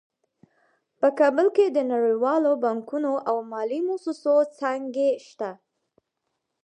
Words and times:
په 0.99 1.07
کابل 1.19 1.47
کې 1.55 1.65
د 1.69 1.79
نړیوالو 1.91 2.51
بانکونو 2.63 3.11
او 3.29 3.35
مالي 3.51 3.79
مؤسسو 3.87 4.35
څانګې 4.57 5.09
شته 5.27 5.51